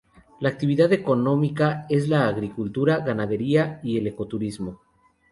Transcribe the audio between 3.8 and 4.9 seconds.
y el ecoturismo.